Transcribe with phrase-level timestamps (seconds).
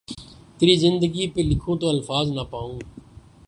[0.57, 2.77] تیری زندگی پھ لکھوں تو الفاظ نہ پاؤں